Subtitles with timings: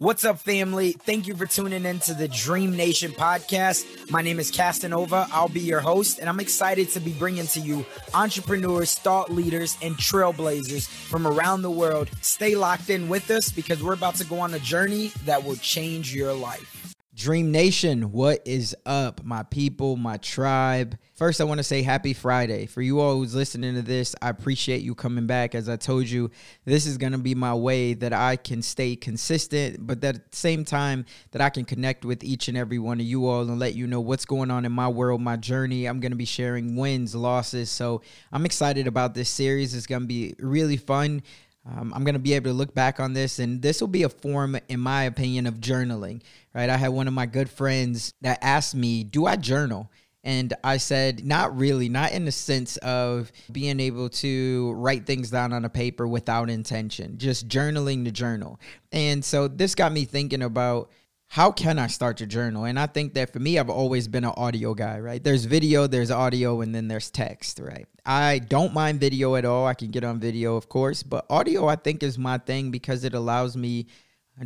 [0.00, 0.92] What's up, family?
[0.92, 4.12] Thank you for tuning in to the Dream Nation podcast.
[4.12, 5.26] My name is Casanova.
[5.32, 7.84] I'll be your host, and I'm excited to be bringing to you
[8.14, 12.10] entrepreneurs, thought leaders, and trailblazers from around the world.
[12.20, 15.56] Stay locked in with us because we're about to go on a journey that will
[15.56, 16.77] change your life.
[17.18, 20.96] Dream Nation, what is up, my people, my tribe?
[21.16, 22.66] First, I want to say happy Friday.
[22.66, 25.56] For you all who's listening to this, I appreciate you coming back.
[25.56, 26.30] As I told you,
[26.64, 30.36] this is going to be my way that I can stay consistent, but at the
[30.36, 33.58] same time that I can connect with each and every one of you all and
[33.58, 35.86] let you know what's going on in my world, my journey.
[35.86, 37.68] I'm going to be sharing wins, losses.
[37.68, 39.74] So I'm excited about this series.
[39.74, 41.24] It's going to be really fun.
[41.70, 44.02] Um, I'm going to be able to look back on this, and this will be
[44.02, 46.22] a form, in my opinion, of journaling,
[46.54, 46.70] right?
[46.70, 49.90] I had one of my good friends that asked me, Do I journal?
[50.24, 55.30] And I said, Not really, not in the sense of being able to write things
[55.30, 58.58] down on a paper without intention, just journaling the journal.
[58.90, 60.90] And so this got me thinking about
[61.28, 62.64] how can I start your journal?
[62.64, 65.22] And I think that for me, I've always been an audio guy, right?
[65.22, 67.86] There's video, there's audio, and then there's text, right?
[68.06, 69.66] I don't mind video at all.
[69.66, 73.04] I can get on video, of course, but audio I think is my thing because
[73.04, 73.88] it allows me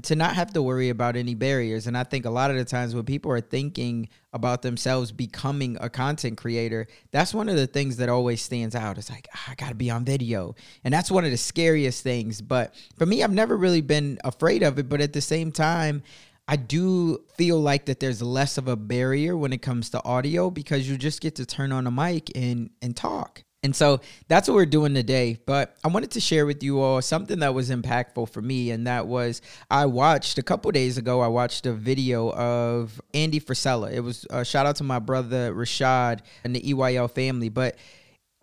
[0.03, 1.87] to not have to worry about any barriers.
[1.87, 5.77] And I think a lot of the times when people are thinking about themselves becoming
[5.81, 8.99] a content creator, that's one of the things that always stands out.
[8.99, 10.55] It's like, oh, I got to be on video.
[10.83, 12.41] And that's one of the scariest things.
[12.41, 14.89] But for me, I've never really been afraid of it.
[14.89, 16.03] But at the same time,
[16.49, 20.51] I do feel like that there's less of a barrier when it comes to audio
[20.51, 23.45] because you just get to turn on a mic and and talk.
[23.65, 25.39] And so that's what we're doing today.
[25.47, 28.73] But I wanted to share with you all something that was impactful for me.
[28.73, 33.39] And that was I watched a couple days ago, I watched a video of Andy
[33.39, 33.93] Frisella.
[33.93, 37.51] It was a shout out to my brother Rashad and the EYL family.
[37.51, 37.77] But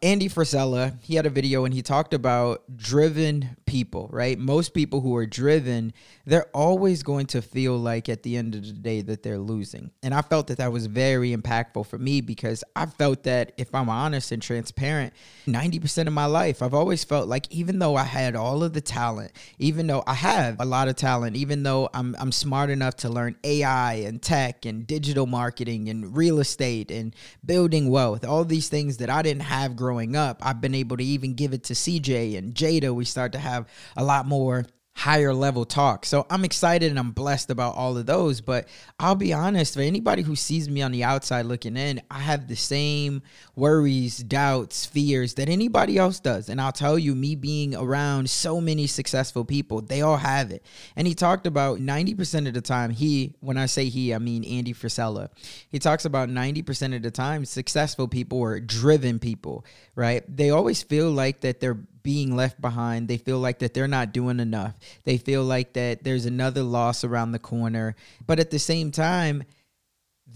[0.01, 4.39] Andy Frisella, he had a video and he talked about driven people, right?
[4.39, 5.93] Most people who are driven,
[6.25, 9.91] they're always going to feel like at the end of the day that they're losing.
[10.01, 13.75] And I felt that that was very impactful for me because I felt that if
[13.75, 15.13] I'm honest and transparent,
[15.47, 18.81] 90% of my life, I've always felt like even though I had all of the
[18.81, 22.95] talent, even though I have a lot of talent, even though I'm, I'm smart enough
[22.97, 27.13] to learn AI and tech and digital marketing and real estate and
[27.45, 30.97] building wealth, all these things that I didn't have growing growing up, I've been able
[30.97, 32.93] to even give it to CJ and Jada.
[32.93, 33.67] We start to have
[33.97, 34.67] a lot more
[34.99, 36.05] higher level talk.
[36.05, 38.41] So I'm excited and I'm blessed about all of those.
[38.41, 38.67] But
[38.99, 42.49] I'll be honest, for anybody who sees me on the outside looking in, I have
[42.49, 43.21] the same
[43.55, 46.49] worries, doubts, fears that anybody else does.
[46.49, 50.65] And I'll tell you, me being around so many successful people, they all have it.
[50.97, 54.43] And he talked about 90% of the time, he, when I say he, I mean
[54.43, 55.29] Andy Frisella,
[55.69, 59.63] he talks about 90% of the time, successful people or driven people,
[59.95, 60.25] right?
[60.27, 63.07] They always feel like that they're being left behind.
[63.07, 64.77] They feel like that they're not doing enough.
[65.03, 67.95] They feel like that there's another loss around the corner.
[68.25, 69.43] But at the same time,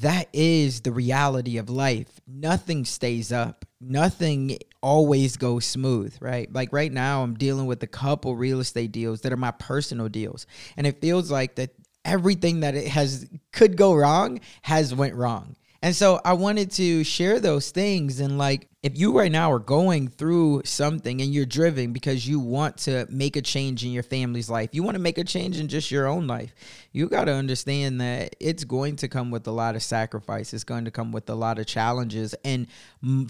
[0.02, 2.20] that is the reality of life.
[2.28, 3.66] Nothing stays up.
[3.80, 6.52] Nothing always goes smooth, right?
[6.52, 10.10] Like right now I'm dealing with a couple real estate deals that are my personal
[10.10, 10.48] deals.
[10.78, 11.72] And it feels like that
[12.06, 15.56] everything that it has could go wrong has went wrong.
[15.82, 19.60] And so I wanted to share those things and like if you right now are
[19.60, 24.04] going through something and you're driven because you want to make a change in your
[24.04, 26.54] family's life, you want to make a change in just your own life,
[26.92, 30.54] you got to understand that it's going to come with a lot of sacrifice.
[30.54, 32.36] It's going to come with a lot of challenges.
[32.44, 32.68] And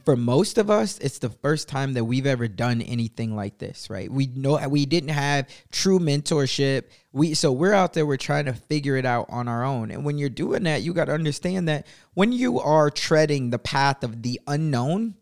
[0.04, 3.92] for most of us, it's the first time that we've ever done anything like this,
[3.92, 4.12] right?
[4.12, 6.86] We know we didn't have true mentorship.
[7.12, 9.92] We so we're out there we're trying to figure it out on our own.
[9.92, 13.60] And when you're doing that, you got to understand that when you are treading the
[13.60, 15.14] path of the unknown,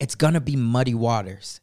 [0.00, 1.60] it's gonna be muddy waters.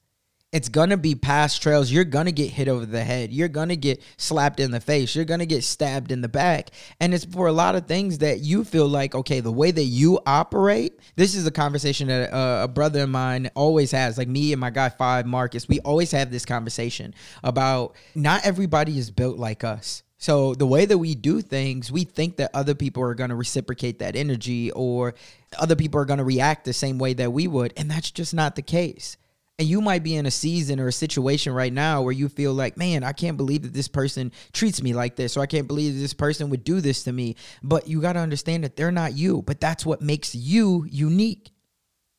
[0.52, 1.92] It's gonna be past trails.
[1.92, 3.34] You're gonna get hit over the head.
[3.34, 5.14] You're gonna get slapped in the face.
[5.14, 6.70] You're gonna get stabbed in the back.
[7.02, 9.84] And it's for a lot of things that you feel like, okay, the way that
[9.84, 10.98] you operate.
[11.18, 14.18] This is a conversation that uh, a brother of mine always has.
[14.18, 17.14] Like me and my guy Five Marcus, we always have this conversation
[17.44, 20.04] about not everybody is built like us.
[20.26, 23.36] So the way that we do things, we think that other people are going to
[23.36, 25.14] reciprocate that energy or
[25.60, 28.34] other people are going to react the same way that we would, and that's just
[28.34, 29.18] not the case.
[29.60, 32.56] And you might be in a season or a situation right now where you feel
[32.56, 35.68] like, man, I can't believe that this person treats me like this, or I can't
[35.68, 37.36] believe that this person would do this to me.
[37.62, 41.52] But you got to understand that they're not you, but that's what makes you unique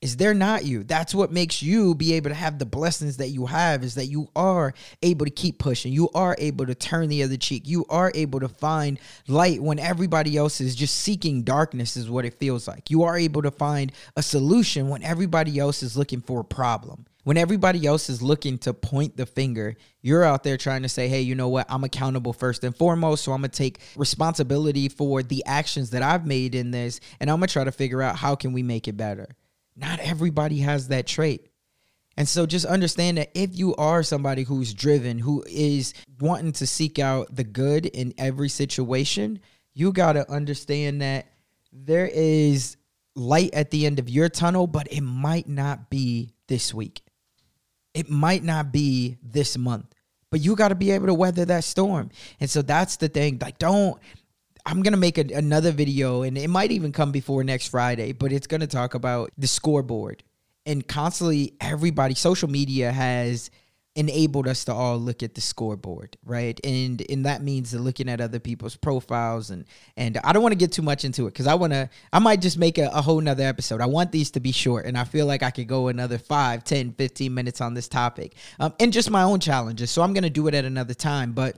[0.03, 0.85] is they're not you.
[0.85, 4.07] That's what makes you be able to have the blessings that you have is that
[4.07, 5.93] you are able to keep pushing.
[5.93, 7.67] You are able to turn the other cheek.
[7.67, 12.27] You are able to find light when everybody else is just seeking darkness is what
[12.27, 12.91] it feels like.
[12.91, 17.07] You are able to find a solution when everybody else is looking for a problem.
[17.25, 21.09] When everybody else is looking to point the finger, you're out there trying to say,
[21.09, 21.67] hey, you know what?
[21.69, 23.25] I'm accountable first and foremost.
[23.25, 27.01] So I'm going to take responsibility for the actions that I've made in this.
[27.19, 29.27] And I'm going to try to figure out how can we make it better.
[29.77, 31.51] Not everybody has that trait.
[32.17, 36.67] And so just understand that if you are somebody who's driven, who is wanting to
[36.67, 39.41] seek out the good in every situation,
[39.75, 41.27] you got to understand that
[41.73, 42.79] there is
[43.15, 47.03] light at the end of your tunnel, but it might not be this week.
[47.93, 49.95] It might not be this month,
[50.31, 52.11] but you got to be able to weather that storm.
[52.41, 53.39] And so that's the thing.
[53.41, 53.99] Like, don't.
[54.67, 58.33] I'm gonna make a, another video, and it might even come before next Friday, but
[58.33, 60.23] it's gonna talk about the scoreboard
[60.67, 63.51] and constantly everybody, social media has
[63.95, 66.61] enabled us to all look at the scoreboard, right?
[66.65, 69.65] And and that means looking at other people's profiles and
[69.97, 72.19] and I don't want to get too much into it because I want to I
[72.19, 73.81] might just make a, a, whole nother episode.
[73.81, 76.65] I want these to be short and I feel like I could go another 5,
[76.65, 78.35] 10, 15 minutes on this topic.
[78.61, 79.91] Um, and just my own challenges.
[79.91, 81.33] So I'm gonna do it at another time.
[81.33, 81.57] But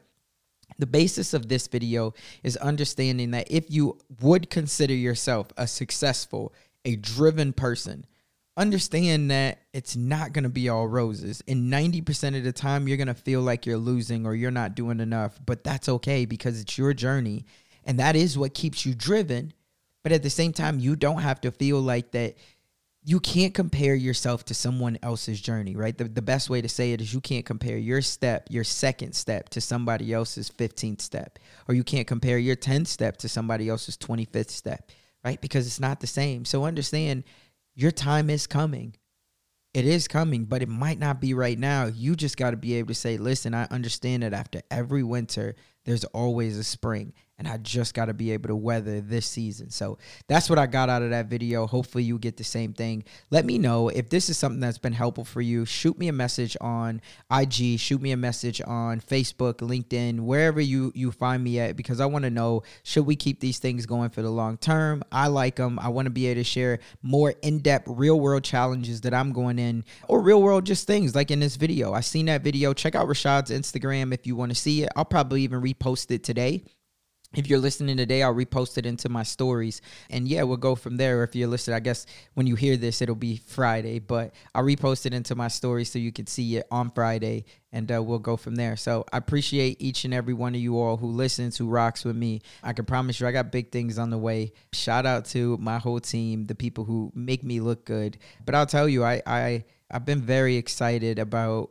[0.78, 6.52] the basis of this video is understanding that if you would consider yourself a successful,
[6.84, 8.04] a driven person,
[8.56, 11.42] understand that it's not going to be all roses.
[11.48, 14.74] And 90% of the time, you're going to feel like you're losing or you're not
[14.74, 15.38] doing enough.
[15.46, 17.46] But that's okay because it's your journey.
[17.84, 19.52] And that is what keeps you driven.
[20.02, 22.36] But at the same time, you don't have to feel like that.
[23.02, 25.96] You can't compare yourself to someone else's journey, right?
[25.96, 29.14] The, the best way to say it is you can't compare your step, your second
[29.14, 31.38] step, to somebody else's 15th step.
[31.68, 34.90] Or you can't compare your 10th step to somebody else's 25th step,
[35.24, 35.40] right?
[35.40, 36.44] Because it's not the same.
[36.44, 37.24] So understand
[37.74, 38.94] your time is coming.
[39.72, 41.86] It is coming, but it might not be right now.
[41.86, 45.54] You just got to be able to say, listen, I understand that after every winter,
[45.84, 49.70] there's always a spring and I just got to be able to weather this season.
[49.70, 51.66] So that's what I got out of that video.
[51.66, 53.04] Hopefully, you get the same thing.
[53.30, 55.64] Let me know if this is something that's been helpful for you.
[55.64, 57.00] Shoot me a message on
[57.30, 62.00] IG, shoot me a message on Facebook, LinkedIn, wherever you you find me at, because
[62.00, 65.02] I want to know should we keep these things going for the long term.
[65.12, 65.78] I like them.
[65.78, 69.32] I want to be able to share more in depth, real world challenges that I'm
[69.32, 71.92] going in, or real world just things like in this video.
[71.92, 72.72] I seen that video.
[72.74, 74.88] Check out Rashad's Instagram if you want to see it.
[74.96, 76.64] I'll probably even repost it today
[77.34, 79.82] if you're listening today, I'll repost it into my stories.
[80.08, 81.22] And yeah, we'll go from there.
[81.22, 85.04] If you're listening, I guess when you hear this, it'll be Friday, but I'll repost
[85.04, 88.38] it into my stories so you can see it on Friday and uh, we'll go
[88.38, 88.76] from there.
[88.76, 92.16] So I appreciate each and every one of you all who listens, who rocks with
[92.16, 92.40] me.
[92.62, 94.52] I can promise you, I got big things on the way.
[94.72, 98.16] Shout out to my whole team, the people who make me look good.
[98.46, 101.70] But I'll tell you, I, I, I've been very excited about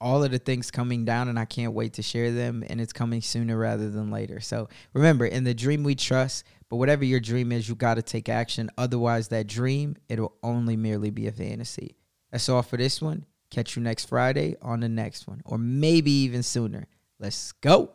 [0.00, 2.92] all of the things coming down and I can't wait to share them and it's
[2.92, 4.40] coming sooner rather than later.
[4.40, 8.02] So remember, in the dream we trust, but whatever your dream is, you got to
[8.02, 8.70] take action.
[8.78, 11.96] Otherwise, that dream, it'll only merely be a fantasy.
[12.30, 13.26] That's all for this one.
[13.50, 16.86] Catch you next Friday on the next one, or maybe even sooner.
[17.18, 17.90] Let's go.